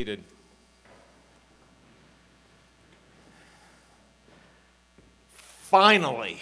[0.00, 0.24] seated.
[5.28, 6.38] Finally.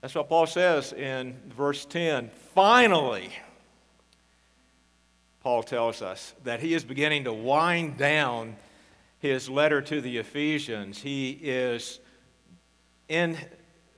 [0.00, 2.30] That's what Paul says in verse 10.
[2.54, 3.28] Finally,
[5.42, 8.56] Paul tells us that he is beginning to wind down
[9.18, 11.02] his letter to the Ephesians.
[11.02, 12.00] He is
[13.10, 13.36] in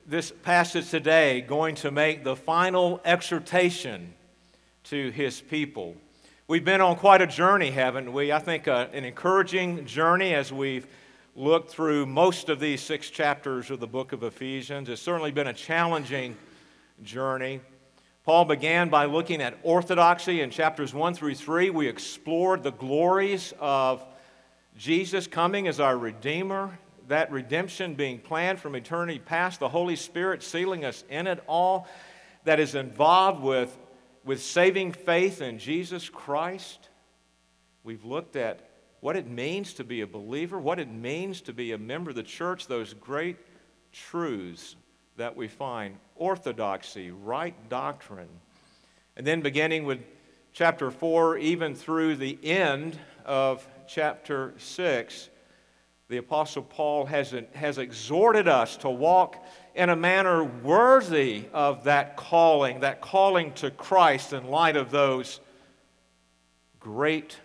[0.09, 4.13] this passage today going to make the final exhortation
[4.83, 5.95] to his people.
[6.49, 8.31] We've been on quite a journey, haven't we?
[8.31, 10.87] I think uh, an encouraging journey as we've
[11.35, 14.89] looked through most of these six chapters of the book of Ephesians.
[14.89, 16.37] It's certainly been a challenging
[17.03, 17.63] journey.
[18.23, 21.71] Paul began by looking at orthodoxy in chapters 1 through 3.
[21.71, 24.05] We explored the glories of
[24.79, 30.45] Jesus coming as our Redeemer, that redemption being planned from eternity past, the Holy Spirit
[30.45, 31.89] sealing us in it all,
[32.45, 33.77] that is involved with
[34.27, 36.89] with saving faith in Jesus Christ,
[37.85, 38.69] we've looked at
[39.01, 42.17] what it means to be a believer, what it means to be a member of
[42.17, 43.37] the church, those great
[43.93, 44.75] truths
[45.17, 48.29] that we find orthodoxy, right doctrine.
[49.17, 50.01] And then beginning with
[50.53, 55.31] chapter 4, even through the end of chapter 6,
[56.09, 59.45] the Apostle Paul has, has exhorted us to walk
[59.77, 65.39] in a manner worthy of that calling, that calling to Christ in light of those
[66.81, 67.37] great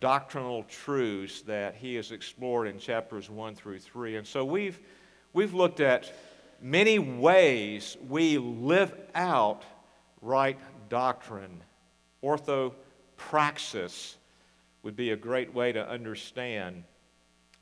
[0.00, 4.16] doctrinal truths that he has explored in chapters 1 through 3.
[4.16, 4.80] And so we've,
[5.32, 6.12] we've looked at
[6.60, 9.62] many ways we live out
[10.20, 11.62] right doctrine.
[12.24, 14.16] Orthopraxis
[14.82, 16.82] would be a great way to understand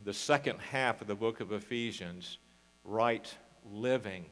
[0.05, 2.39] the second half of the book of Ephesians,
[2.83, 3.37] right
[3.73, 4.27] living.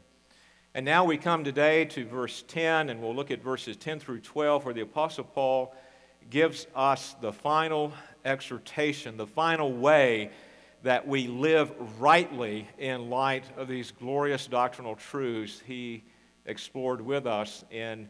[0.74, 4.20] And now we come today to verse 10, and we'll look at verses 10 through
[4.20, 5.74] 12, where the Apostle Paul
[6.30, 7.92] gives us the final
[8.24, 10.30] exhortation, the final way
[10.82, 16.04] that we live rightly in light of these glorious doctrinal truths he
[16.44, 18.08] explored with us in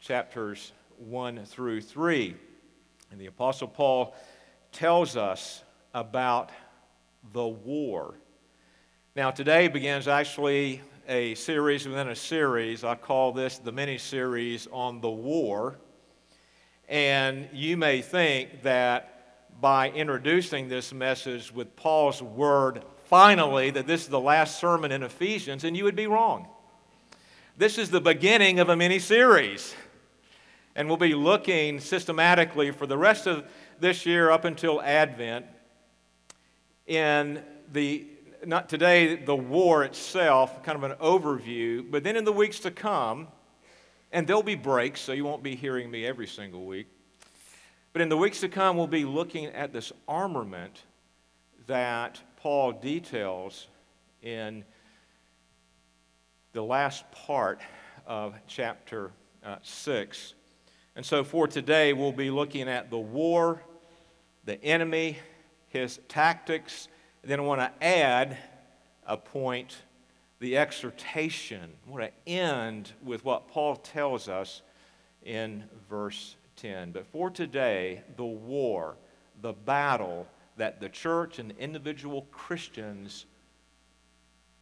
[0.00, 2.34] chapters 1 through 3.
[3.10, 4.14] And the Apostle Paul
[4.72, 5.62] tells us
[5.94, 6.50] about
[7.32, 8.14] the war
[9.14, 12.82] now, today begins actually a series within a series.
[12.82, 15.76] I call this the mini series on the war.
[16.88, 24.00] And you may think that by introducing this message with Paul's word, finally, that this
[24.00, 26.48] is the last sermon in Ephesians, and you would be wrong.
[27.58, 29.74] This is the beginning of a mini series.
[30.74, 33.44] And we'll be looking systematically for the rest of
[33.78, 35.44] this year up until Advent
[36.86, 38.06] in the
[38.44, 42.70] not today the war itself, kind of an overview, but then in the weeks to
[42.70, 43.28] come,
[44.10, 46.86] and there'll be breaks, so you won't be hearing me every single week.
[47.92, 50.82] But in the weeks to come, we'll be looking at this armament
[51.66, 53.68] that Paul details
[54.22, 54.64] in
[56.52, 57.60] the last part
[58.06, 59.10] of chapter
[59.44, 60.34] uh, 6.
[60.96, 63.62] And so for today, we'll be looking at the war,
[64.44, 65.18] the enemy,
[65.68, 66.88] his tactics,
[67.30, 68.36] then I want to add
[69.06, 69.76] a point,
[70.40, 71.70] the exhortation.
[71.86, 74.62] I want to end with what Paul tells us
[75.22, 76.92] in verse 10.
[76.92, 78.96] But for today, the war,
[79.40, 83.26] the battle that the church and individual Christians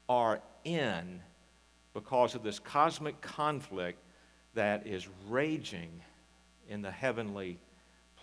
[0.09, 1.21] are in
[1.95, 3.99] because of this cosmic conflict
[4.55, 5.91] that is raging
[6.69, 7.59] in the heavenly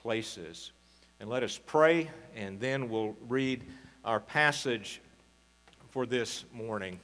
[0.01, 0.71] places.
[1.19, 3.65] And let us pray, and then we'll read
[4.03, 5.01] our passage
[5.89, 6.99] for this morning.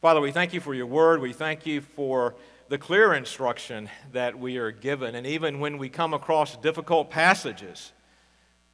[0.00, 1.20] Father, we thank you for your word.
[1.20, 2.34] We thank you for
[2.68, 5.14] the clear instruction that we are given.
[5.14, 7.92] And even when we come across difficult passages,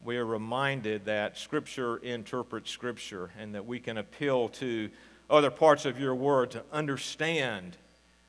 [0.02, 4.90] we are reminded that Scripture interprets Scripture and that we can appeal to
[5.28, 7.76] other parts of your word to understand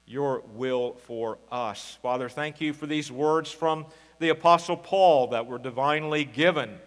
[0.05, 1.97] your will for us.
[2.01, 3.85] Father, thank you for these words from
[4.19, 6.77] the Apostle Paul that were divinely given,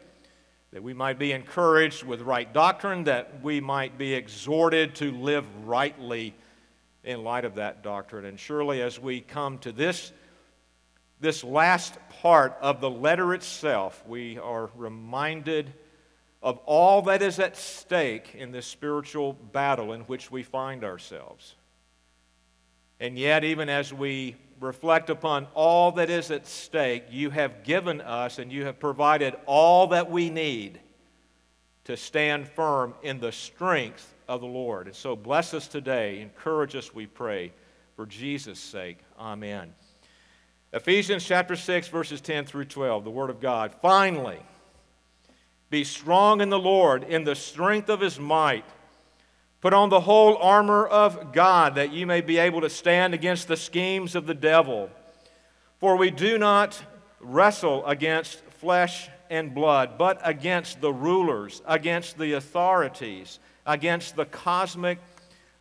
[0.73, 5.45] that we might be encouraged with right doctrine, that we might be exhorted to live
[5.65, 6.35] rightly
[7.05, 8.25] in light of that doctrine.
[8.25, 10.13] And surely as we come to this,
[11.21, 15.73] this last part of the letter itself, we are reminded
[16.43, 21.55] of all that is at stake in this spiritual battle in which we find ourselves.
[22.99, 28.01] And yet, even as we reflect upon all that is at stake, you have given
[28.01, 30.81] us and you have provided all that we need
[31.85, 34.87] to stand firm in the strength of the Lord.
[34.87, 36.21] And so bless us today.
[36.21, 37.53] Encourage us, we pray,
[37.97, 38.99] for Jesus' sake.
[39.19, 39.75] Amen.
[40.73, 43.75] Ephesians chapter 6, verses 10 through 12, the Word of God.
[43.83, 44.39] Finally,
[45.69, 48.65] be strong in the Lord, in the strength of his might.
[49.63, 53.47] Put on the whole armor of God, that you may be able to stand against
[53.47, 54.91] the schemes of the devil.
[55.79, 56.83] For we do not
[57.21, 64.99] wrestle against flesh and blood, but against the rulers, against the authorities, against the cosmic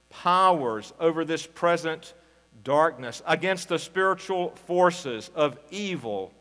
[0.09, 2.15] powers over this present
[2.63, 6.33] darkness, against the spiritual forces of evil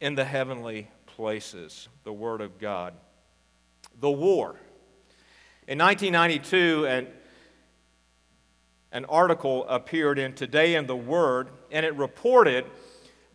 [0.00, 1.88] in the heavenly places.
[2.04, 2.94] The Word of God.
[4.00, 4.56] The war.
[5.68, 7.06] In 1992, an,
[8.90, 12.64] an article appeared in Today in the Word, and it reported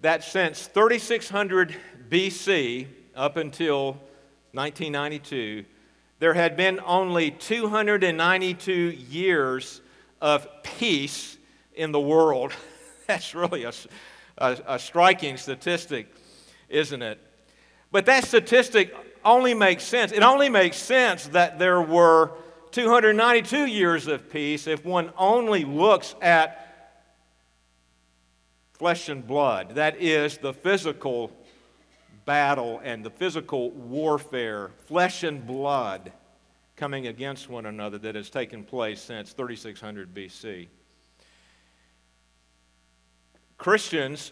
[0.02, 1.76] that since 3600
[2.10, 3.92] BC up until
[4.54, 5.64] 1992,
[6.18, 9.82] there had been only 292 years
[10.20, 11.38] of peace
[11.76, 12.52] in the world.
[13.08, 13.74] That's really a,
[14.40, 16.08] a, a, striking statistic,
[16.68, 17.20] isn't it?
[17.92, 18.92] But that statistic
[19.26, 20.12] only makes sense.
[20.12, 22.32] It only makes sense that there were
[22.72, 26.60] 292 years of peace if one only looks at
[28.74, 29.76] flesh and blood.
[29.76, 31.32] That is the physical
[32.26, 36.12] battle and the physical warfare, flesh and blood
[36.76, 40.68] coming against one another that has taken place since 3600 BC.
[43.58, 44.32] Christians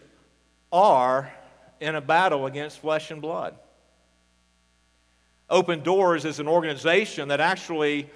[0.72, 1.32] are
[1.80, 3.54] in a battle against flesh and blood.
[5.52, 8.08] Open Doors is an organization that actually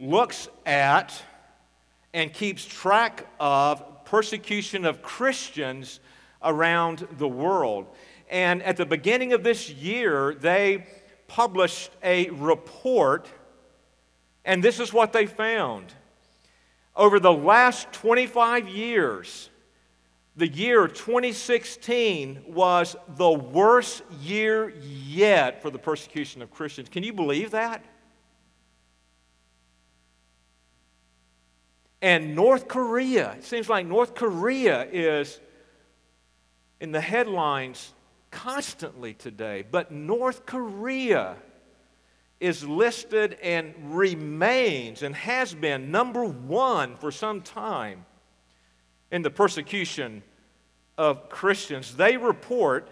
[0.00, 1.20] looks at
[2.14, 5.98] and keeps track of persecution of Christians
[6.40, 7.86] around the world.
[8.30, 10.86] And at the beginning of this year, they
[11.26, 13.26] published a report,
[14.44, 15.92] and this is what they found.
[16.94, 19.50] Over the last 25 years,
[20.38, 26.88] the year 2016 was the worst year yet for the persecution of Christians.
[26.88, 27.84] Can you believe that?
[32.00, 35.40] And North Korea, it seems like North Korea is
[36.80, 37.92] in the headlines
[38.30, 39.64] constantly today.
[39.68, 41.34] But North Korea
[42.38, 48.04] is listed and remains and has been number one for some time
[49.10, 50.22] in the persecution
[50.96, 51.96] of Christians.
[51.96, 52.88] They report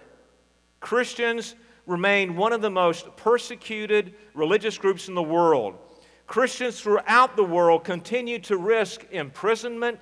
[0.80, 1.54] Christians
[1.86, 5.76] remain one of the most persecuted religious groups in the world.
[6.26, 9.98] Christians throughout the world continue to risk imprisonment,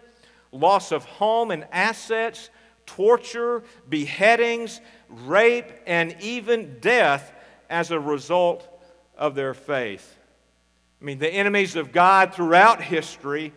[0.53, 2.51] loss of home and assets,
[2.87, 7.33] torture, beheadings, rape, and even death
[7.69, 8.69] as a result
[9.17, 10.19] of their faith.
[11.01, 13.53] I mean, the enemies of God throughout history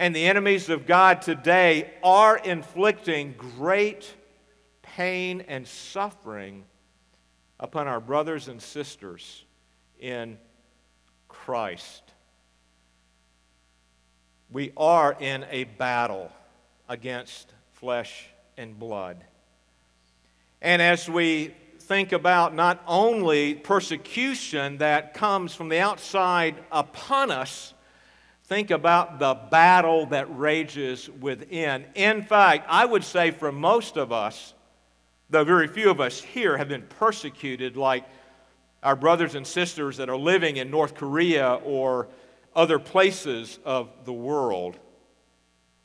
[0.00, 4.14] and the enemies of God today are inflicting great
[4.80, 6.64] pain and suffering
[7.60, 9.44] upon our brothers and sisters
[9.98, 10.38] in
[11.28, 12.02] Christ.
[14.50, 16.32] We are in a battle
[16.88, 18.26] against flesh
[18.56, 19.22] and blood.
[20.62, 27.74] And as we think about not only persecution that comes from the outside upon us,
[28.50, 31.84] think about the battle that rages within.
[31.94, 34.54] In fact, I would say for most of us,
[35.30, 38.04] though very few of us here have been persecuted like
[38.82, 42.08] our brothers and sisters that are living in North Korea or
[42.56, 44.76] other places of the world.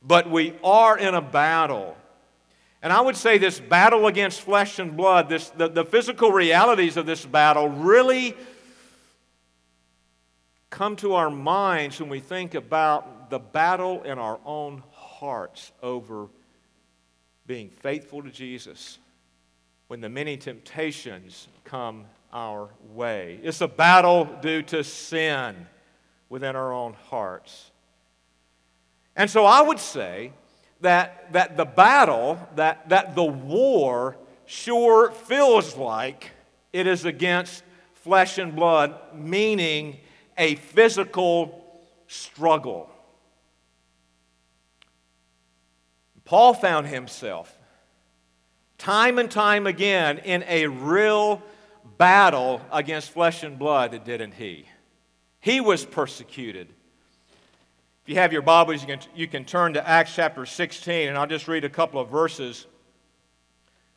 [0.02, 1.96] But we are in a battle.
[2.82, 6.96] And I would say this battle against flesh and blood, this, the, the physical realities
[6.96, 8.36] of this battle really
[10.76, 16.28] come to our minds when we think about the battle in our own hearts over
[17.46, 18.98] being faithful to Jesus
[19.86, 23.40] when the many temptations come our way.
[23.42, 25.66] It's a battle due to sin
[26.28, 27.70] within our own hearts.
[29.16, 30.30] And so I would say
[30.82, 36.32] that, that the battle, that, that the war sure feels like
[36.74, 37.64] it is against
[37.94, 40.00] flesh and blood, meaning
[40.36, 41.62] a physical
[42.06, 42.90] struggle.
[46.24, 47.56] Paul found himself
[48.78, 51.42] time and time again in a real
[51.98, 54.66] battle against flesh and blood, didn't he?
[55.40, 56.68] He was persecuted.
[58.02, 61.16] If you have your Bibles, you can, you can turn to Acts chapter 16, and
[61.16, 62.66] I'll just read a couple of verses.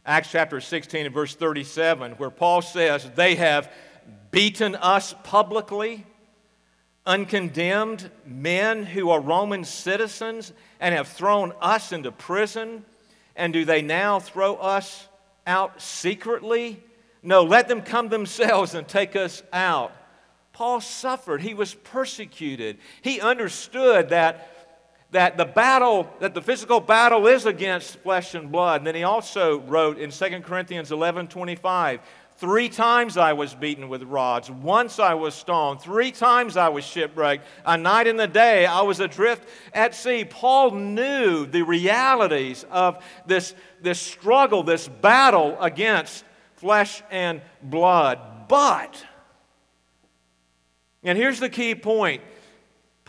[0.06, 3.72] Acts chapter 16 and verse 37, where Paul says, They have
[4.32, 6.06] beaten us publicly,
[7.06, 12.86] uncondemned men who are Roman citizens, and have thrown us into prison
[13.36, 15.08] And do they now throw us
[15.48, 16.84] out secretly?
[17.24, 19.94] No, let them come themselves and take us out.
[20.52, 21.42] Paul suffered.
[21.42, 22.80] He was persecuted.
[23.02, 24.68] He understood that,
[25.12, 28.82] that the battle, that the physical battle is against flesh and blood.
[28.82, 32.02] And then he also wrote in 2 Corinthians 11 25,
[32.40, 34.50] Three times I was beaten with rods.
[34.50, 35.82] Once I was stoned.
[35.82, 37.46] Three times I was shipwrecked.
[37.66, 40.24] A night and a day I was adrift at sea.
[40.24, 46.24] Paul knew the realities of this, this struggle, this battle against
[46.56, 48.20] flesh and blood.
[48.48, 49.06] But,
[51.04, 52.24] and here's the key point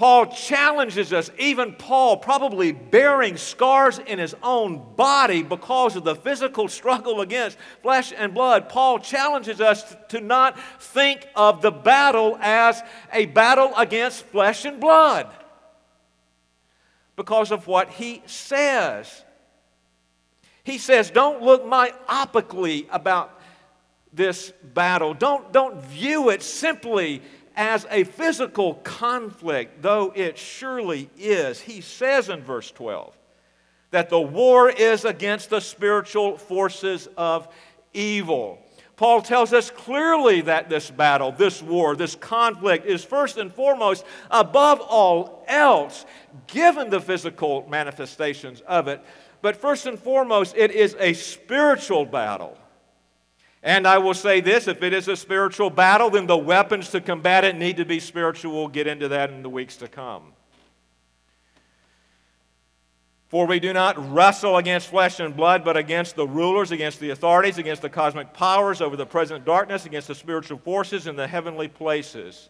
[0.01, 6.15] Paul challenges us, even Paul, probably bearing scars in his own body because of the
[6.15, 8.71] physical struggle against flesh and blood.
[8.71, 14.81] Paul challenges us to not think of the battle as a battle against flesh and
[14.81, 15.31] blood
[17.15, 19.27] because of what he says.
[20.65, 23.39] He says, Don't look myopically about
[24.15, 25.13] this battle.
[25.13, 27.21] Don't, don't view it simply
[27.57, 31.61] as a physical conflict, though it surely is.
[31.61, 33.17] He says in verse 12
[33.91, 37.49] that the war is against the spiritual forces of
[37.93, 38.59] evil.
[38.97, 44.05] Paul tells us clearly that this battle, this war, this conflict is first and foremost,
[44.31, 46.05] above all else,
[46.47, 49.03] given the physical manifestations of it.
[49.41, 52.59] But first and foremost, it is a spiritual battle.
[53.63, 57.01] And I will say this if it is a spiritual battle, then the weapons to
[57.01, 58.55] combat it need to be spiritual.
[58.55, 60.33] We'll get into that in the weeks to come.
[63.29, 67.11] For we do not wrestle against flesh and blood, but against the rulers, against the
[67.11, 71.29] authorities, against the cosmic powers over the present darkness, against the spiritual forces in the
[71.29, 72.49] heavenly places.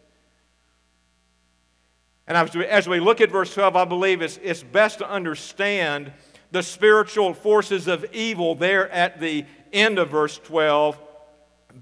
[2.25, 6.13] And as we look at verse 12, I believe it's, it's best to understand
[6.51, 10.99] the spiritual forces of evil there at the end of verse 12,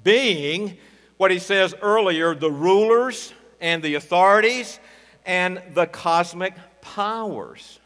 [0.03, 0.77] being
[1.17, 4.79] what he says earlier the rulers and the authorities
[5.25, 7.79] and the cosmic powers.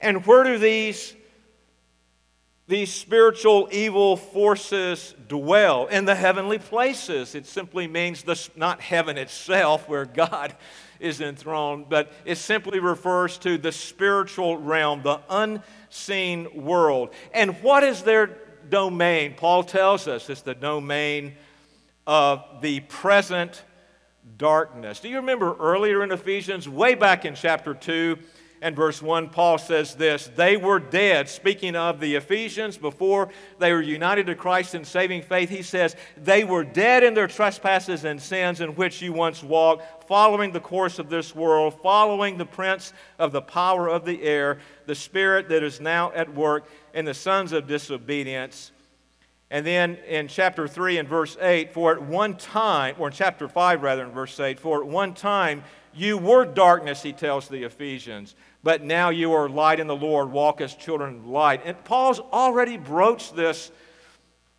[0.00, 1.14] And where do these,
[2.66, 5.86] these spiritual evil forces dwell?
[5.88, 7.34] In the heavenly places.
[7.34, 10.56] It simply means the, not heaven itself, where God
[11.00, 17.10] is enthroned, but it simply refers to the spiritual realm, the unseen world.
[17.32, 18.38] And what is their
[18.68, 19.34] domain?
[19.36, 21.34] Paul tells us it's the domain
[22.06, 23.62] of the present
[24.36, 25.00] darkness.
[25.00, 28.18] Do you remember earlier in Ephesians, way back in chapter 2?
[28.62, 31.30] And verse 1, Paul says this They were dead.
[31.30, 35.96] Speaking of the Ephesians, before they were united to Christ in saving faith, he says,
[36.16, 40.60] They were dead in their trespasses and sins in which you once walked, following the
[40.60, 45.48] course of this world, following the prince of the power of the air, the spirit
[45.48, 48.72] that is now at work in the sons of disobedience.
[49.50, 53.48] And then in chapter 3 and verse 8, for at one time, or in chapter
[53.48, 57.64] 5 rather, in verse 8, for at one time you were darkness, he tells the
[57.64, 61.62] Ephesians but now you are light in the Lord, walk as children of light.
[61.64, 63.70] And Paul's already broached this,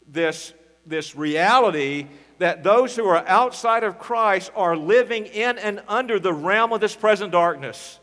[0.08, 0.54] this,
[0.86, 2.08] this reality
[2.40, 6.82] that those who are outside of Christ are living in and under the realm of
[6.82, 8.00] this present darkness.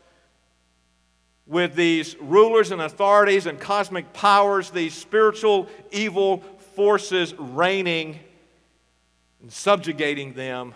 [1.45, 6.37] With these rulers and authorities and cosmic powers, these spiritual evil
[6.75, 8.19] forces reigning
[9.41, 10.73] and subjugating them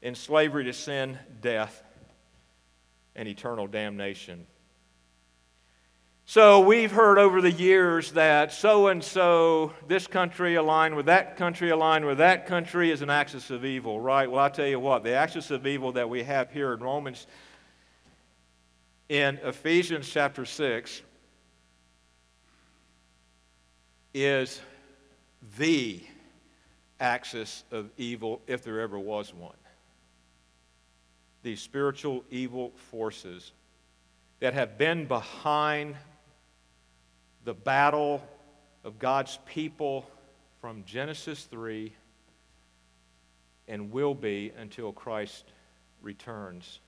[0.00, 1.82] in slavery to sin, death,
[3.16, 4.46] and eternal damnation.
[6.26, 11.36] So we've heard over the years that so and so, this country aligned with that
[11.36, 14.30] country, aligned with that country, is an axis of evil, right?
[14.30, 17.26] Well, I tell you what, the axis of evil that we have here in Romans,
[19.08, 21.00] in Ephesians chapter 6,
[24.12, 24.60] is
[25.58, 26.02] the
[26.98, 29.54] axis of evil if there ever was one
[31.46, 33.52] these spiritual evil forces
[34.40, 35.94] that have been behind
[37.44, 38.20] the battle
[38.82, 40.10] of God's people
[40.60, 41.92] from Genesis 3
[43.68, 45.44] and will be until Christ
[46.02, 46.80] returns.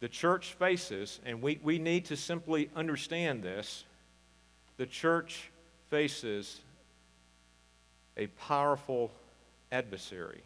[0.00, 3.84] The church faces, and we, we need to simply understand this,
[4.78, 5.50] the church
[5.90, 6.62] faces
[8.16, 9.10] a powerful
[9.70, 10.42] adversary.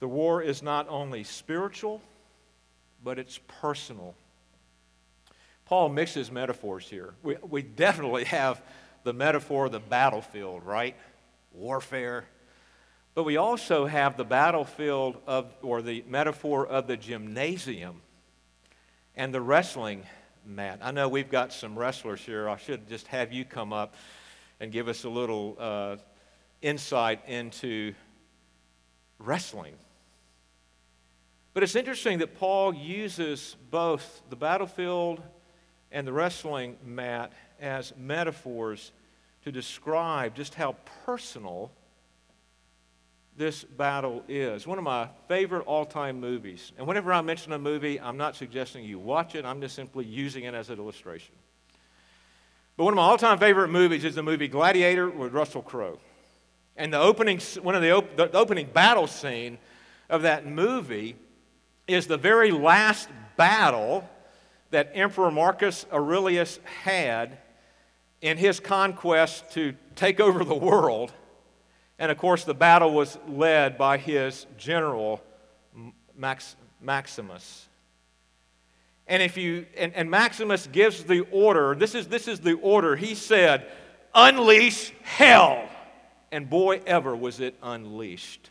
[0.00, 2.00] The war is not only spiritual,
[3.02, 4.14] but it's personal.
[5.64, 7.14] Paul mixes metaphors here.
[7.22, 8.62] We, we definitely have
[9.04, 10.96] the metaphor of the battlefield, right?
[11.52, 12.24] Warfare.
[13.14, 18.00] But we also have the battlefield of, or the metaphor of the gymnasium.
[19.18, 20.04] and the wrestling
[20.46, 20.78] mat.
[20.80, 22.48] I know we've got some wrestlers here.
[22.48, 23.94] I should just have you come up
[24.60, 25.96] and give us a little uh,
[26.62, 27.94] insight into
[29.18, 29.74] wrestling.
[31.54, 35.22] But it's interesting that Paul uses both the battlefield
[35.90, 38.92] and the wrestling mat as metaphors
[39.44, 41.72] to describe just how personal
[43.36, 44.66] this battle is.
[44.66, 46.72] One of my favorite all time movies.
[46.76, 50.04] And whenever I mention a movie, I'm not suggesting you watch it, I'm just simply
[50.04, 51.34] using it as an illustration.
[52.76, 55.98] But one of my all time favorite movies is the movie Gladiator with Russell Crowe.
[56.76, 59.58] And the opening, one of the, op- the opening battle scene
[60.08, 61.16] of that movie
[61.88, 64.08] is the very last battle
[64.70, 67.38] that Emperor Marcus Aurelius had
[68.20, 71.12] in his conquest to take over the world.
[71.98, 75.22] And of course, the battle was led by his general,
[76.16, 77.68] Max, Maximus.
[79.06, 82.94] And if you and, and Maximus gives the order, this is this is the order.
[82.94, 83.66] He said,
[84.14, 85.66] unleash hell.
[86.30, 88.50] And boy, ever was it unleashed.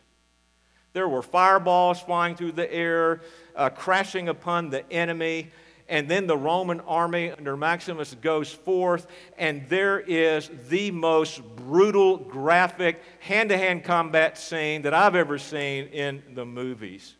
[0.98, 3.20] There were fireballs flying through the air,
[3.54, 5.52] uh, crashing upon the enemy.
[5.88, 9.06] And then the Roman army under Maximus goes forth,
[9.38, 15.38] and there is the most brutal, graphic, hand to hand combat scene that I've ever
[15.38, 17.14] seen in the movies.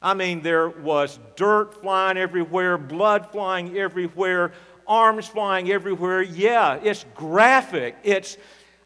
[0.00, 4.52] I mean, there was dirt flying everywhere, blood flying everywhere,
[4.86, 6.22] arms flying everywhere.
[6.22, 7.94] Yeah, it's graphic.
[8.04, 8.38] It's,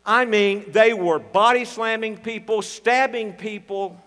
[0.05, 4.01] I mean, they were body slamming people, stabbing people.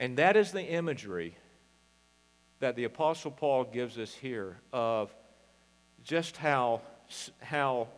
[0.00, 1.36] And that is the imagery
[2.58, 5.14] that the Apostle Paul gives us here of
[6.02, 6.80] just how,
[7.42, 7.88] how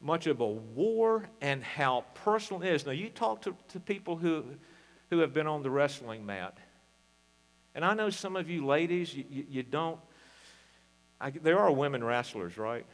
[0.00, 2.84] much of a war and how personal it is.
[2.84, 4.44] Now, you talk to, to people who,
[5.10, 6.58] who have been on the wrestling mat.
[7.76, 10.00] And I know some of you ladies, you, you, you don't,
[11.20, 12.84] I, there are women wrestlers, right?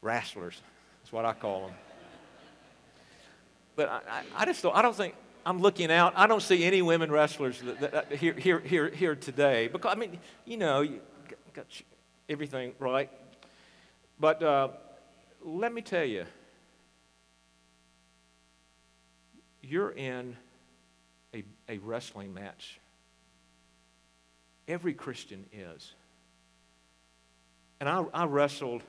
[0.00, 0.60] Wrestlers.
[1.00, 1.76] That's what I call them.
[3.76, 6.12] But I, I, I just don't, I don't think, I'm looking out.
[6.16, 9.68] I don't see any women wrestlers that, that, that, here, here, here, here today.
[9.68, 11.00] Because, I mean, you know, you
[11.52, 11.66] got
[12.28, 13.10] everything right.
[14.20, 14.68] But uh,
[15.44, 16.24] let me tell you,
[19.62, 20.36] you're in
[21.34, 22.78] a, a wrestling match.
[24.68, 25.94] Every Christian is.
[27.80, 28.82] And I, I wrestled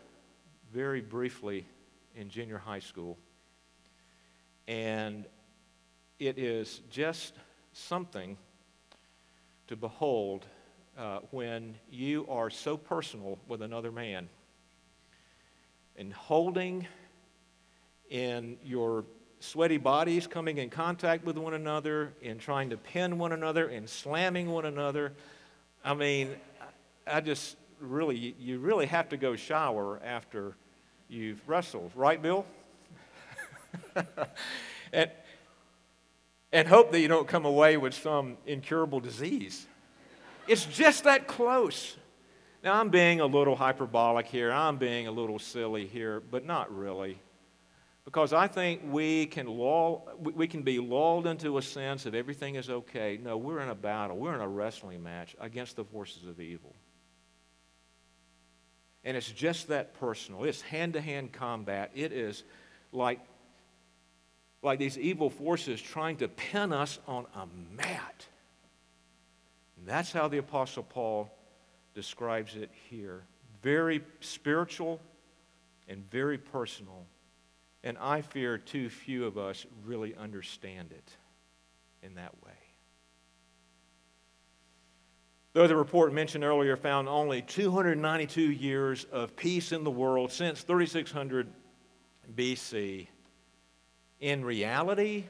[0.72, 1.66] very briefly
[2.16, 3.18] in junior high school.
[4.68, 5.26] And
[6.28, 7.34] it is just
[7.74, 8.38] something
[9.68, 10.46] to behold
[10.98, 14.30] uh, when you are so personal with another man
[15.98, 16.88] and holding
[18.10, 19.06] in your
[19.40, 23.90] sweaty bodies coming in contact with one another and trying to pin one another and
[23.90, 25.12] slamming one another
[25.84, 26.30] i mean
[27.08, 30.56] i just really you really have to go shower after
[31.10, 31.92] you've wrestled.
[31.96, 32.46] Right bill?
[34.94, 35.10] And
[36.54, 39.68] and hope that you don't come away with some incurable disease.
[40.48, 41.98] It's just that close.
[42.64, 46.74] Now, I'm being a little hyperbolic here, I'm being a little silly here, but not
[46.74, 47.20] really.
[48.06, 52.56] Because I think we can, lull, we can be lulled into a sense that everything
[52.56, 53.18] is okay.
[53.22, 56.76] No, we're in a battle, we're in a wrestling match against the forces of evil.
[59.06, 60.44] And it's just that personal.
[60.44, 61.92] It's hand to hand combat.
[61.96, 62.44] It is
[62.92, 63.20] like
[64.64, 67.46] like these evil forces trying to pin us on a
[67.76, 68.26] mat.
[69.78, 71.30] And that's how the Apostle Paul
[71.94, 73.24] describes it here.
[73.62, 75.00] Very spiritual
[75.88, 77.06] and very personal.
[77.84, 81.12] And I fear too few of us really understand it
[82.02, 82.52] in that way.
[85.52, 90.62] Though the report mentioned earlier found only 292 years of peace in the world since
[90.62, 91.48] 3600
[92.36, 93.08] BC,
[94.24, 95.26] in reality,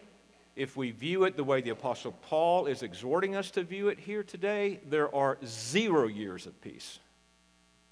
[0.56, 4.00] if we view it the way the Apostle Paul is exhorting us to view it
[4.00, 7.00] here today, there are zero years of peace.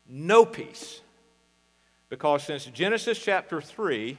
[0.08, 1.02] No peace.
[2.10, 4.16] Because since Genesis chapter 3,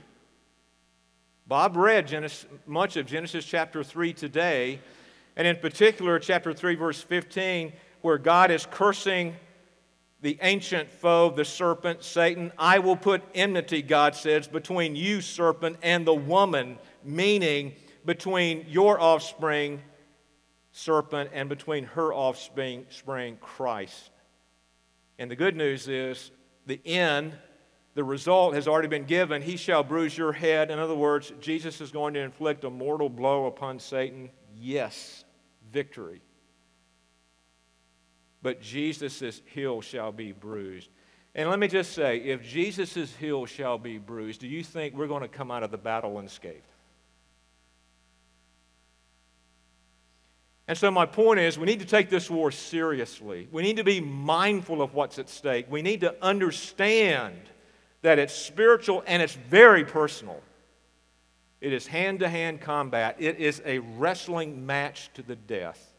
[1.47, 4.81] Bob read Genesis, much of Genesis chapter 3 today,
[5.37, 9.37] and in particular, chapter 3, verse 15, where God is cursing
[10.23, 12.53] the ancient foe, the serpent, Satan.
[12.57, 19.01] I will put enmity, God says, between you, serpent, and the woman, meaning between your
[19.01, 19.83] offspring,
[20.71, 24.11] serpent, and between her offspring, spring, Christ.
[25.19, 26.31] And the good news is
[26.67, 27.33] the end,
[27.95, 29.43] the result has already been given.
[29.43, 30.71] He shall bruise your head.
[30.71, 34.31] In other words, Jesus is going to inflict a mortal blow upon Satan.
[34.57, 35.25] Yes,
[35.71, 36.23] victory.
[38.43, 40.91] But Jesus' heel shall be bruised.
[41.35, 45.07] And let me just say if Jesus' heel shall be bruised, do you think we're
[45.07, 46.63] going to come out of the battle unscathed?
[50.69, 53.49] And so, my point is, we need to take this war seriously.
[53.51, 55.67] We need to be mindful of what's at stake.
[55.69, 57.37] We need to understand
[58.03, 60.41] that it's spiritual and it's very personal.
[61.61, 65.92] It is hand to hand combat, it is a wrestling match to the death.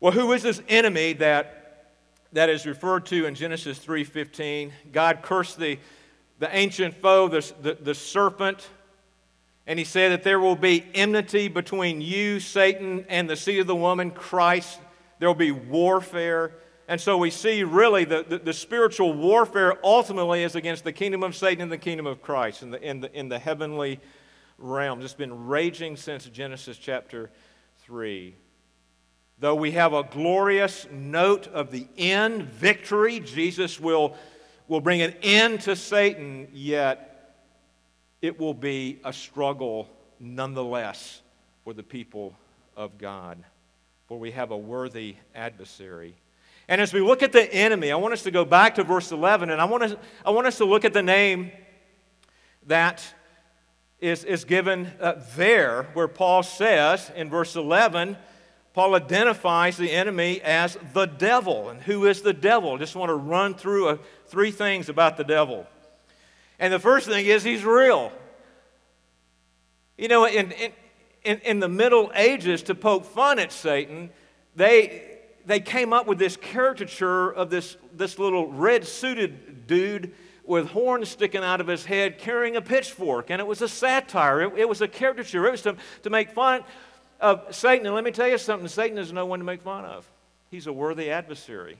[0.00, 1.94] Well, who is this enemy that,
[2.32, 4.70] that is referred to in Genesis 3.15?
[4.92, 5.78] God cursed the,
[6.38, 8.68] the ancient foe, the, the, the serpent,
[9.66, 13.66] and he said that there will be enmity between you, Satan, and the seed of
[13.66, 14.78] the woman, Christ.
[15.18, 16.52] There will be warfare.
[16.86, 21.24] And so we see really the, the, the, spiritual warfare ultimately is against the kingdom
[21.24, 24.00] of Satan and the kingdom of Christ in the, in the, in the heavenly
[24.58, 25.02] realm.
[25.02, 27.30] It's been raging since Genesis chapter
[27.80, 28.36] 3.
[29.40, 34.16] Though we have a glorious note of the end, victory, Jesus will,
[34.66, 37.36] will bring an end to Satan, yet
[38.20, 41.22] it will be a struggle nonetheless
[41.62, 42.34] for the people
[42.76, 43.38] of God.
[44.08, 46.16] For we have a worthy adversary.
[46.66, 49.12] And as we look at the enemy, I want us to go back to verse
[49.12, 51.52] 11, and I want us, I want us to look at the name
[52.66, 53.04] that
[54.00, 58.16] is, is given uh, there, where Paul says in verse 11,
[58.78, 61.68] Paul identifies the enemy as the devil.
[61.68, 62.74] And who is the devil?
[62.74, 65.66] I just want to run through a, uh, three things about the devil.
[66.60, 68.12] And the first thing is he's real.
[69.96, 70.52] You know, in,
[71.24, 74.10] in, in the Middle Ages, to poke fun at Satan,
[74.54, 80.14] they, they came up with this caricature of this, this little red suited dude
[80.44, 83.30] with horns sticking out of his head carrying a pitchfork.
[83.30, 86.30] And it was a satire, it, it was a caricature, it was to, to make
[86.30, 86.62] fun
[87.20, 87.86] of Satan.
[87.86, 90.08] And let me tell you something Satan is no one to make fun of,
[90.50, 91.78] he's a worthy adversary.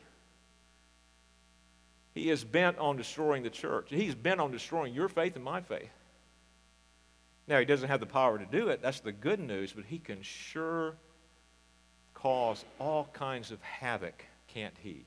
[2.15, 3.89] He is bent on destroying the church.
[3.91, 5.91] He's bent on destroying your faith and my faith.
[7.47, 8.83] Now, he doesn't have the power to do it.
[8.83, 10.97] That's the good news, but he can sure
[12.13, 15.05] cause all kinds of havoc, can't he?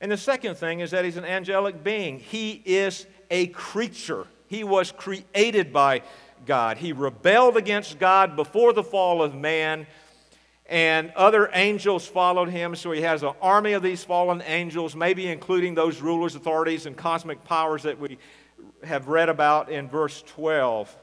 [0.00, 2.18] And the second thing is that he's an angelic being.
[2.18, 4.26] He is a creature.
[4.48, 6.02] He was created by
[6.46, 6.78] God.
[6.78, 9.86] He rebelled against God before the fall of man,
[10.66, 12.74] and other angels followed him.
[12.74, 16.96] So he has an army of these fallen angels, maybe including those rulers, authorities, and
[16.96, 18.18] cosmic powers that we
[18.82, 20.96] have read about in verse 12.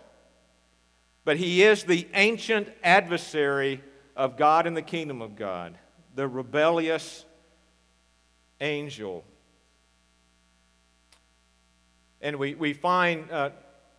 [1.24, 3.82] But he is the ancient adversary
[4.16, 5.78] of God in the kingdom of God,
[6.16, 7.26] the rebellious
[8.60, 9.24] angel.
[12.22, 13.52] And we, we find uh,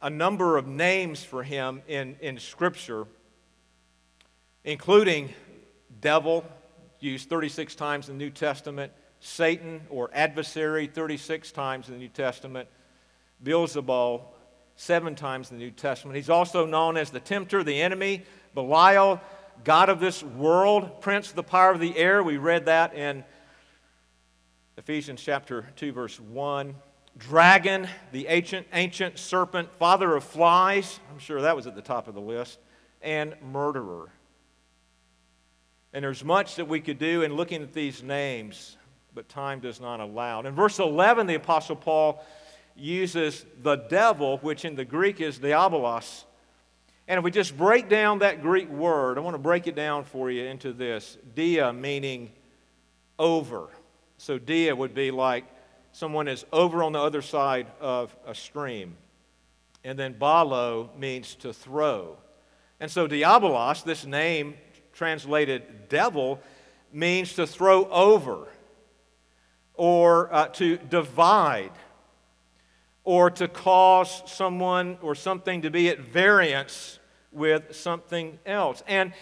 [0.03, 3.07] a number of names for him in, in Scripture,
[4.65, 5.33] including
[6.01, 6.45] devil,
[6.99, 12.09] used 36 times in the New Testament, Satan or adversary, 36 times in the New
[12.09, 12.69] Testament,
[13.45, 14.23] Beelzebul,
[14.75, 16.17] seven times in the New Testament.
[16.17, 19.21] He's also known as the tempter, the enemy, Belial,
[19.62, 22.23] God of this world, prince of the power of the air.
[22.25, 23.25] We read that in
[24.77, 26.75] Ephesians chapter 2, verse 1
[27.18, 31.01] dragon, the ancient, ancient serpent, father of flies.
[31.11, 32.59] I'm sure that was at the top of the list.
[33.01, 34.11] And murderer.
[35.92, 38.77] And there's much that we could do in looking at these names,
[39.14, 40.40] but time does not allow.
[40.40, 42.25] In verse 11, the Apostle Paul
[42.77, 46.25] uses the devil, which in the Greek is diabolos.
[47.09, 50.05] And if we just break down that Greek word, I want to break it down
[50.05, 52.33] for you into this dia meaning
[53.18, 53.68] over.
[54.16, 55.44] So dia would be like
[55.92, 58.96] someone is over on the other side of a stream.
[59.85, 62.16] And then balo means to throw.
[62.81, 64.55] And so diabolos, this name
[64.92, 66.40] translated devil,
[66.92, 68.48] means to throw over
[69.74, 71.72] or uh, to divide
[73.05, 76.98] or to cause someone or something to be at variance
[77.33, 78.83] with something else.
[78.87, 79.12] And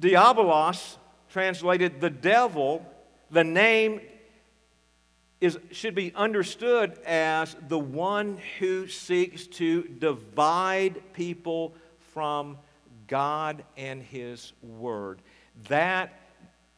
[0.00, 0.96] diabolos,
[1.28, 2.84] translated the devil,
[3.30, 4.00] the name
[5.44, 11.74] is, should be understood as the one who seeks to divide people
[12.12, 12.56] from
[13.06, 15.20] God and His Word.
[15.68, 16.18] That,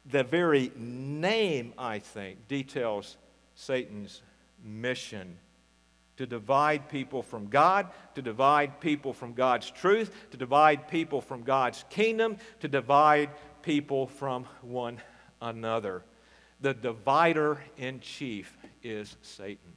[0.05, 3.17] the very name, I think, details
[3.55, 4.23] Satan's
[4.65, 5.39] mission
[6.17, 11.43] to divide people from God, to divide people from God's truth, to divide people from
[11.43, 13.31] God's kingdom, to divide
[13.63, 14.99] people from one
[15.41, 16.03] another.
[16.61, 19.73] The divider in chief is Satan.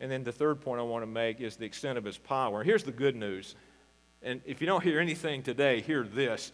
[0.00, 2.62] And then the third point I want to make is the extent of his power.
[2.62, 3.54] Here's the good news
[4.22, 6.52] And if you don't hear anything today, hear this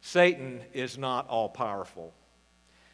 [0.00, 2.12] Satan is not all powerful.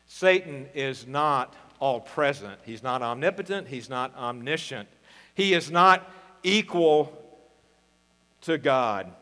[0.07, 2.59] Satan is not all present.
[2.65, 3.69] He's not omnipotent.
[3.69, 4.89] He's not omniscient.
[5.35, 6.11] He is not
[6.43, 7.13] equal
[8.43, 9.13] to God.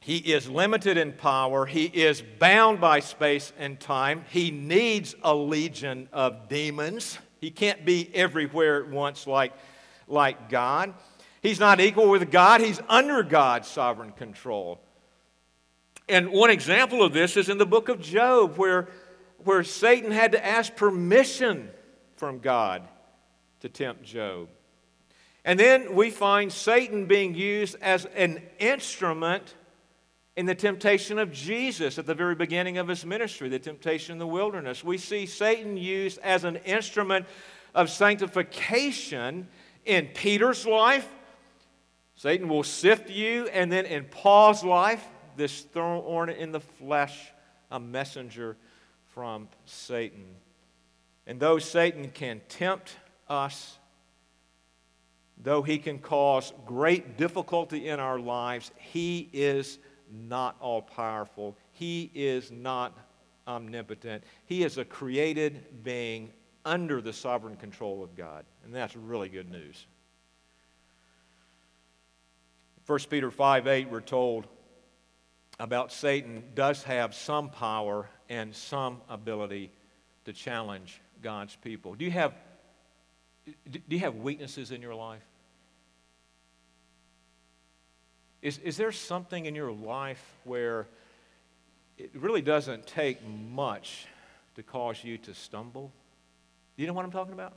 [0.00, 1.66] He is limited in power.
[1.66, 4.24] He is bound by space and time.
[4.30, 7.18] He needs a legion of demons.
[7.40, 9.52] He can't be everywhere at once like,
[10.06, 10.94] like God.
[11.42, 14.80] He's not equal with God, he's under God's sovereign control.
[16.08, 18.88] And one example of this is in the book of Job, where,
[19.44, 21.70] where Satan had to ask permission
[22.16, 22.82] from God
[23.60, 24.48] to tempt Job.
[25.44, 29.54] And then we find Satan being used as an instrument
[30.38, 34.18] in the temptation of Jesus at the very beginning of his ministry, the temptation in
[34.18, 34.82] the wilderness.
[34.82, 37.26] We see Satan used as an instrument
[37.74, 39.48] of sanctification
[39.84, 41.06] in Peter's life
[42.18, 47.16] Satan will sift you, and then in Paul's life, this thorn in the flesh,
[47.70, 48.56] a messenger
[49.14, 50.26] from Satan.
[51.28, 52.96] And though Satan can tempt
[53.28, 53.78] us,
[55.40, 59.78] though he can cause great difficulty in our lives, he is
[60.12, 61.56] not all powerful.
[61.72, 62.96] He is not
[63.46, 64.24] omnipotent.
[64.46, 66.30] He is a created being
[66.64, 68.44] under the sovereign control of God.
[68.64, 69.86] And that's really good news.
[72.86, 74.46] 1 Peter 5 8, we're told
[75.60, 79.70] about Satan does have some power and some ability
[80.24, 81.94] to challenge God's people.
[81.94, 82.34] Do you have,
[83.70, 85.24] do you have weaknesses in your life?
[88.40, 90.86] Is, is there something in your life where
[91.96, 94.06] it really doesn't take much
[94.54, 95.92] to cause you to stumble?
[96.76, 97.54] Do you know what I'm talking about?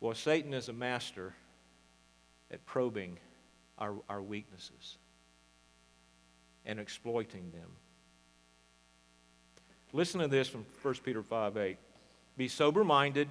[0.00, 1.34] Well, Satan is a master
[2.50, 3.18] at probing
[3.78, 4.98] our, our weaknesses
[6.64, 7.70] and exploiting them.
[9.92, 11.76] Listen to this from 1 Peter 5 8.
[12.36, 13.28] Be sober minded,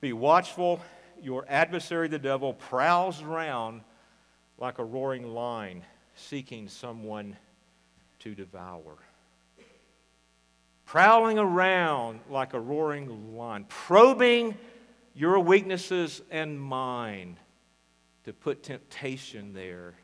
[0.00, 0.80] be watchful.
[1.22, 3.82] Your adversary, the devil, prowls around
[4.58, 5.82] like a roaring lion,
[6.16, 7.36] seeking someone
[8.20, 8.96] to devour.
[10.84, 14.56] Prowling around like a roaring lion, probing
[15.14, 17.38] your weaknesses and mine
[18.24, 19.94] to put temptation there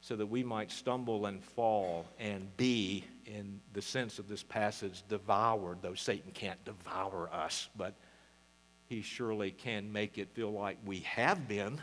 [0.00, 5.02] so that we might stumble and fall and be, in the sense of this passage,
[5.08, 7.94] devoured, though Satan can't devour us, but
[8.94, 11.80] he surely can make it feel like we have been.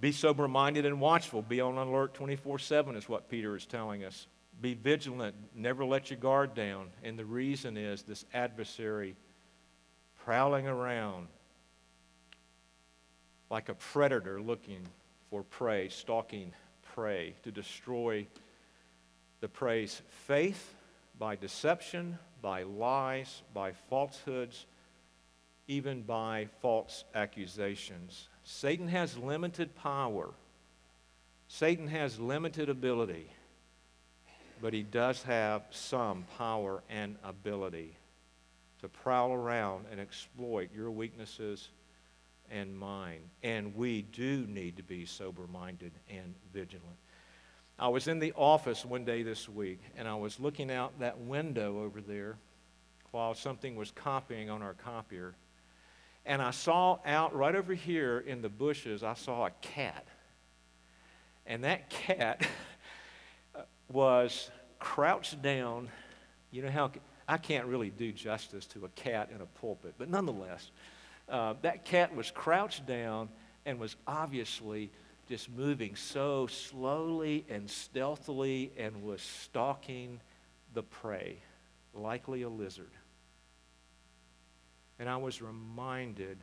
[0.00, 1.42] Be sober minded and watchful.
[1.42, 4.26] Be on alert 24 7 is what Peter is telling us.
[4.62, 5.34] Be vigilant.
[5.54, 6.86] Never let your guard down.
[7.04, 9.14] And the reason is this adversary
[10.24, 11.28] prowling around
[13.50, 14.80] like a predator looking
[15.28, 16.52] for prey, stalking
[16.94, 18.26] prey to destroy
[19.40, 20.74] the prey's faith
[21.18, 24.66] by deception, by lies, by falsehoods,
[25.66, 28.28] even by false accusations.
[28.44, 30.30] Satan has limited power.
[31.48, 33.30] Satan has limited ability,
[34.60, 37.96] but he does have some power and ability
[38.80, 41.70] to prowl around and exploit your weaknesses
[42.50, 43.20] and mine.
[43.42, 46.96] And we do need to be sober minded and vigilant.
[47.80, 51.20] I was in the office one day this week, and I was looking out that
[51.20, 52.36] window over there
[53.12, 55.36] while something was copying on our copier.
[56.26, 60.04] And I saw out right over here in the bushes, I saw a cat.
[61.46, 62.44] And that cat
[63.92, 65.88] was crouched down.
[66.50, 66.90] You know how
[67.28, 70.72] I can't really do justice to a cat in a pulpit, but nonetheless,
[71.28, 73.28] uh, that cat was crouched down
[73.64, 74.90] and was obviously
[75.28, 80.20] just moving so slowly and stealthily and was stalking
[80.74, 81.38] the prey,
[81.94, 82.90] likely a lizard.
[84.98, 86.38] And I was reminded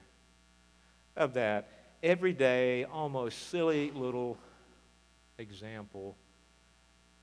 [1.15, 1.67] of that
[2.03, 4.37] everyday, almost silly little
[5.37, 6.15] example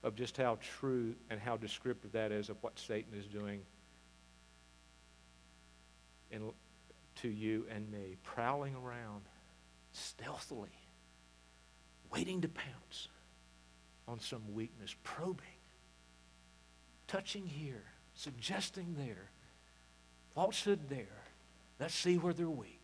[0.02, 3.60] of just how true and how descriptive that is of what Satan is doing
[6.30, 6.50] in,
[7.16, 9.22] to you and me, prowling around
[9.92, 10.70] stealthily,
[12.12, 13.08] waiting to pounce
[14.06, 15.46] on some weakness, probing,
[17.06, 19.30] touching here, suggesting there,
[20.34, 21.22] falsehood there.
[21.80, 22.82] Let's see where they're weak.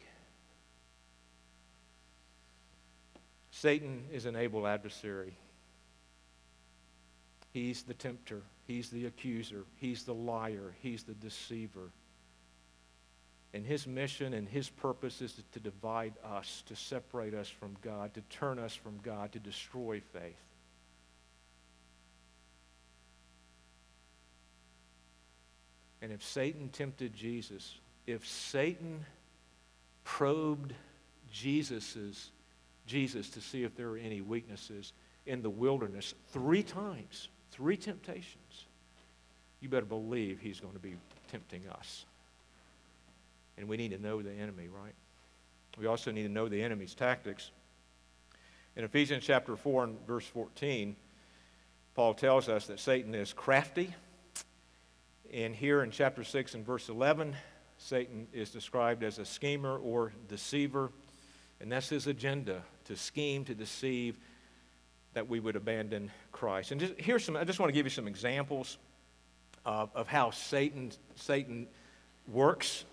[3.50, 5.34] Satan is an able adversary.
[7.52, 11.90] He's the tempter, he's the accuser, he's the liar, he's the deceiver.
[13.54, 18.12] And his mission and his purpose is to divide us, to separate us from God,
[18.14, 20.36] to turn us from God, to destroy faith.
[26.02, 27.74] And if Satan tempted Jesus,
[28.06, 29.04] if Satan
[30.04, 30.72] probed
[31.32, 32.30] Jesus's,
[32.86, 34.92] Jesus to see if there were any weaknesses
[35.26, 38.66] in the wilderness three times, three temptations,
[39.60, 40.94] you better believe he's going to be
[41.30, 42.04] tempting us.
[43.58, 44.94] And we need to know the enemy, right?
[45.78, 47.50] We also need to know the enemy's tactics.
[48.76, 50.94] In Ephesians chapter 4 and verse 14,
[51.94, 53.92] Paul tells us that Satan is crafty.
[55.32, 57.34] And here in chapter 6 and verse 11,
[57.78, 60.90] Satan is described as a schemer or deceiver.
[61.60, 64.16] And that's his agenda to scheme, to deceive,
[65.14, 66.70] that we would abandon Christ.
[66.70, 68.78] And just, here's some, I just want to give you some examples
[69.66, 71.66] of, of how Satan, Satan
[72.28, 72.84] works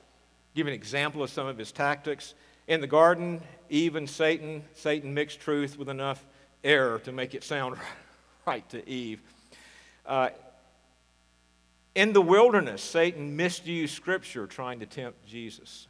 [0.55, 2.33] give an example of some of his tactics.
[2.67, 6.25] In the garden, Eve and Satan, Satan mixed truth with enough
[6.63, 7.77] error to make it sound
[8.47, 9.21] right to Eve.
[10.05, 10.29] Uh,
[11.93, 15.87] in the wilderness, Satan misused Scripture trying to tempt Jesus.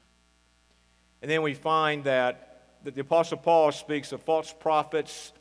[1.22, 5.32] And then we find that, that the Apostle Paul speaks of false prophets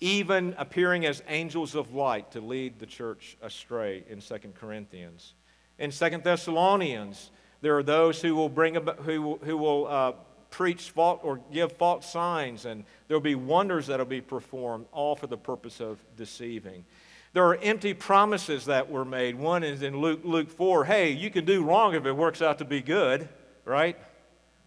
[0.00, 5.34] even appearing as angels of light to lead the church astray in 2 Corinthians.
[5.78, 7.30] In 2 Thessalonians,
[7.62, 10.12] there are those who will bring about, who, who will uh,
[10.50, 14.84] preach false or give false signs, and there will be wonders that will be performed,
[14.92, 16.84] all for the purpose of deceiving.
[17.32, 19.36] There are empty promises that were made.
[19.36, 22.58] One is in Luke, Luke 4 hey, you can do wrong if it works out
[22.58, 23.28] to be good,
[23.64, 23.96] right?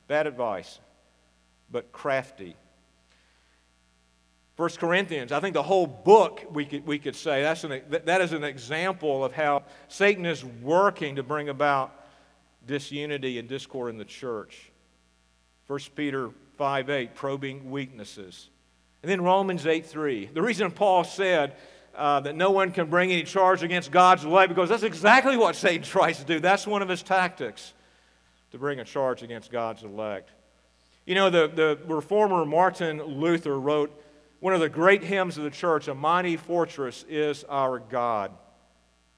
[0.08, 0.80] Bad advice,
[1.70, 2.56] but crafty.
[4.56, 8.22] First Corinthians, I think the whole book we could, we could say that's an, that
[8.22, 11.94] is an example of how Satan is working to bring about
[12.66, 14.72] disunity and discord in the church.
[15.68, 18.50] 1 Peter 5 8, probing weaknesses.
[19.02, 20.30] And then Romans 8 3.
[20.34, 21.56] The reason Paul said
[21.96, 25.56] uh, that no one can bring any charge against God's elect, because that's exactly what
[25.56, 26.40] Satan tries to do.
[26.40, 27.74] That's one of his tactics,
[28.52, 30.32] to bring a charge against God's elect.
[31.06, 34.02] You know, the, the reformer Martin Luther wrote
[34.40, 38.32] one of the great hymns of the church, A Mighty Fortress is Our God.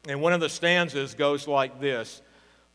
[0.07, 2.21] And one of the stanzas goes like this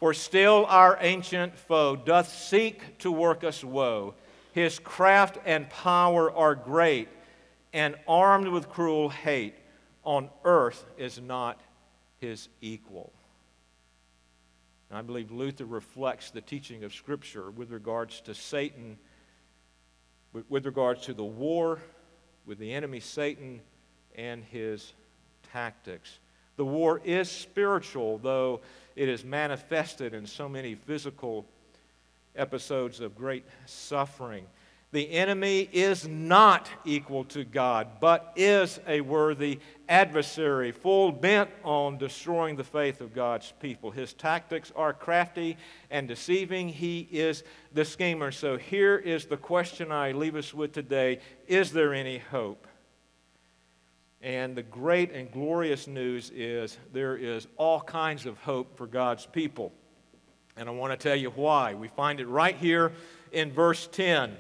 [0.03, 4.15] for still our ancient foe doth seek to work us woe.
[4.51, 7.09] His craft and power are great,
[7.73, 9.55] and armed with cruel hate,
[10.03, 11.61] on earth is not
[12.19, 13.13] his equal.
[14.91, 18.99] And I believe Luther reflects the teaching of Scripture with regards to Satan,
[20.49, 21.79] with regards to the war
[22.45, 23.61] with the enemy Satan
[24.17, 24.95] and his
[25.53, 26.19] tactics.
[26.57, 28.63] The war is spiritual, though
[28.97, 31.47] it is manifested in so many physical
[32.37, 34.47] episodes of great suffering.
[34.93, 41.97] The enemy is not equal to God, but is a worthy adversary, full bent on
[41.97, 43.91] destroying the faith of God's people.
[43.91, 45.57] His tactics are crafty
[45.91, 46.69] and deceiving.
[46.69, 48.31] He is the schemer.
[48.31, 52.67] So here is the question I leave us with today Is there any hope?
[54.23, 59.27] And the great and glorious news is there is all kinds of hope for God's
[59.27, 59.73] people.
[60.57, 61.75] And I want to tell you why.
[61.75, 62.93] We find it right here
[63.33, 64.37] in verse 10.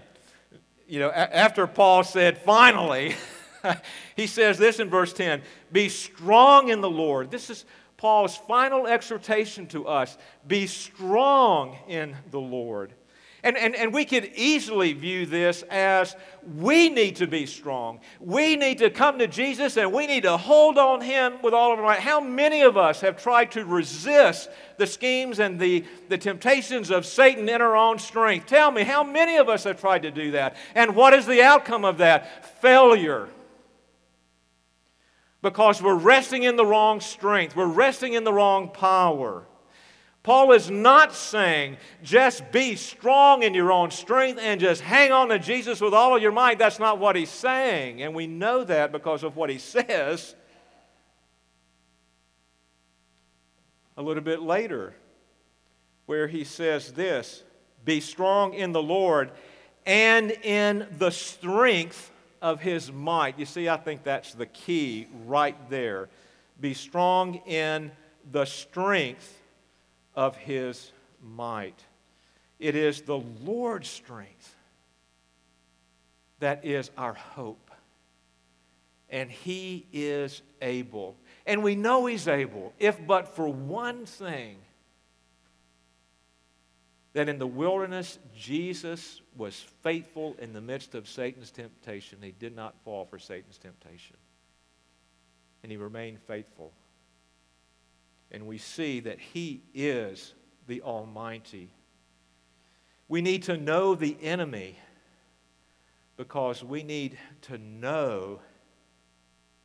[0.86, 3.16] You know, after Paul said, finally,
[4.16, 5.42] he says this in verse 10
[5.72, 7.32] Be strong in the Lord.
[7.32, 7.64] This is
[7.96, 10.16] Paul's final exhortation to us.
[10.46, 12.94] Be strong in the Lord.
[13.44, 16.14] And, and, and we could easily view this as
[16.56, 17.98] we need to be strong.
[18.20, 21.72] We need to come to Jesus and we need to hold on Him with all
[21.72, 21.98] of our might.
[21.98, 27.04] How many of us have tried to resist the schemes and the, the temptations of
[27.04, 28.46] Satan in our own strength?
[28.46, 30.54] Tell me, how many of us have tried to do that?
[30.76, 32.60] And what is the outcome of that?
[32.60, 33.28] Failure
[35.42, 39.44] because we're resting in the wrong strength, we're resting in the wrong power.
[40.22, 45.28] Paul is not saying just be strong in your own strength and just hang on
[45.30, 46.58] to Jesus with all of your might.
[46.58, 48.02] That's not what he's saying.
[48.02, 50.36] And we know that because of what he says
[53.96, 54.94] a little bit later,
[56.06, 57.42] where he says this
[57.84, 59.32] Be strong in the Lord
[59.84, 63.40] and in the strength of his might.
[63.40, 66.08] You see, I think that's the key right there.
[66.60, 67.90] Be strong in
[68.30, 69.41] the strength
[70.14, 70.92] of his
[71.22, 71.84] might.
[72.58, 74.54] It is the Lord's strength
[76.40, 77.70] that is our hope.
[79.08, 81.16] And he is able.
[81.46, 84.56] And we know he's able, if but for one thing
[87.12, 92.18] that in the wilderness, Jesus was faithful in the midst of Satan's temptation.
[92.22, 94.16] He did not fall for Satan's temptation.
[95.62, 96.72] And he remained faithful.
[98.32, 100.34] And we see that he is
[100.66, 101.70] the Almighty.
[103.06, 104.78] We need to know the enemy
[106.16, 108.40] because we need to know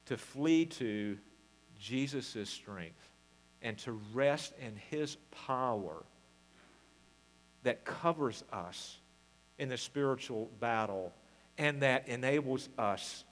[0.05, 1.17] to flee to
[1.79, 3.09] Jesus' strength
[3.61, 5.15] and to rest in his
[5.47, 6.03] power
[7.63, 8.97] that covers us
[9.57, 11.13] in the spiritual battle
[11.57, 13.23] and that enables us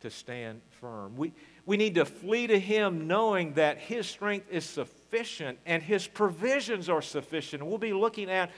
[0.00, 1.16] to stand firm.
[1.16, 1.32] We,
[1.68, 6.88] we need to flee to Him knowing that His strength is sufficient and His provisions
[6.88, 7.64] are sufficient.
[7.64, 8.50] We'll be looking at,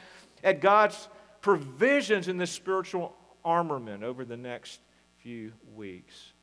[0.44, 1.08] at God's
[1.40, 4.78] provisions in the spiritual armament over the next
[5.18, 6.34] few weeks.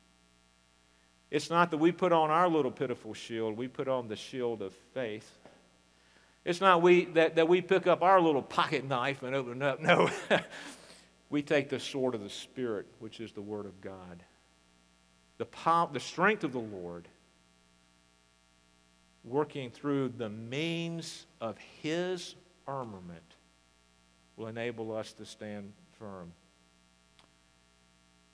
[1.30, 4.60] It's not that we put on our little pitiful shield, we put on the shield
[4.60, 5.38] of faith.
[6.44, 9.64] It's not we, that, that we pick up our little pocket knife and open it
[9.64, 9.80] up.
[9.82, 10.10] No.
[11.30, 14.22] we take the sword of the Spirit, which is the Word of God.
[15.38, 17.08] The, power, the strength of the Lord
[19.24, 22.34] working through the means of His
[22.66, 23.36] armament
[24.36, 26.32] will enable us to stand firm.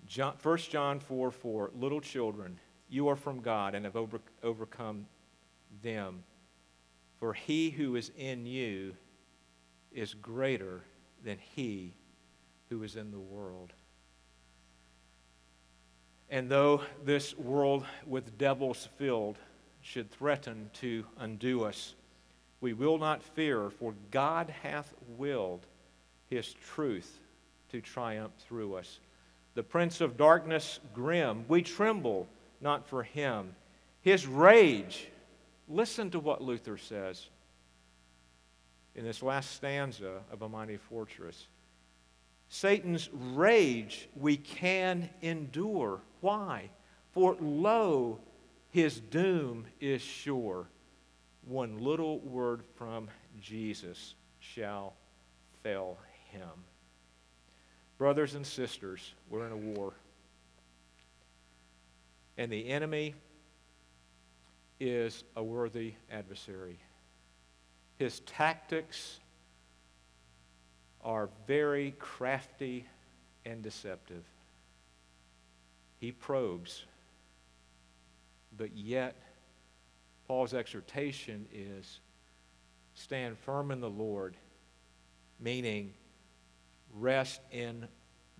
[0.07, 5.07] John, 1 John 4 4, little children, you are from God and have over, overcome
[5.83, 6.23] them.
[7.17, 8.95] For he who is in you
[9.93, 10.83] is greater
[11.25, 11.95] than he
[12.69, 13.73] who is in the world.
[16.35, 19.39] And though this world with devils filled
[19.83, 21.95] should threaten to undo us,
[22.61, 25.65] we will not fear, for God hath willed
[26.29, 27.21] his truth
[27.71, 28.99] to triumph through us.
[29.55, 32.27] The prince of darkness, grim, we tremble
[32.61, 33.55] not for him.
[34.01, 35.07] His rage
[35.69, 37.29] Listen to what Luther says
[38.95, 41.47] in this last stanza of A Mighty Fortress.
[42.49, 46.01] Satan's rage we can endure.
[46.25, 46.71] Why?
[47.13, 48.19] For lo,
[48.71, 50.67] his doom is sure.
[51.47, 53.09] One little word from
[53.43, 54.95] Jesus shall
[55.63, 55.99] fail
[56.31, 56.49] him.
[57.99, 59.93] Brothers and sisters, we're in a war.
[62.39, 63.15] And the enemy
[64.81, 66.79] is a worthy adversary.
[67.99, 69.21] His tactics
[71.03, 72.87] are very crafty
[73.45, 74.25] and deceptive.
[76.05, 76.85] He probes,
[78.55, 79.17] but yet,
[80.29, 82.01] Paul's exhortation is
[82.93, 84.37] stand firm in the Lord,
[85.41, 85.95] meaning
[86.93, 87.89] rest in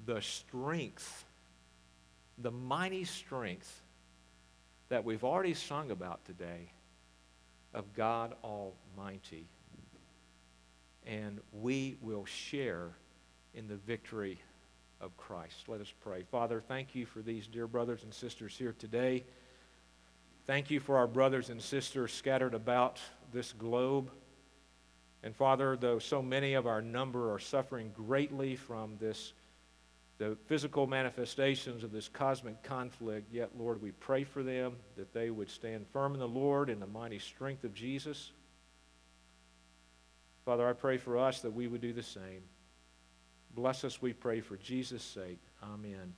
[0.05, 1.25] the strength,
[2.37, 3.81] the mighty strength
[4.91, 6.71] that we've already sung about today
[7.73, 9.49] of God Almighty.
[11.07, 12.91] And we will share
[13.55, 14.39] in the victory
[15.05, 15.69] of Christ.
[15.69, 16.23] Let us pray.
[16.31, 19.25] Father, thank you for these dear brothers and sisters here today.
[20.47, 22.99] Thank you for our brothers and sisters scattered about
[23.31, 24.11] this globe.
[25.23, 29.35] And Father, though so many of our number are suffering greatly from this
[30.17, 35.29] the physical manifestations of this cosmic conflict, yet, Lord, we pray for them that they
[35.29, 38.31] would stand firm in the Lord in the mighty strength of Jesus.
[40.45, 42.43] Father, I pray for us that we would do the same.
[43.55, 45.39] Bless us, we pray, for Jesus' sake.
[45.63, 46.13] Amen.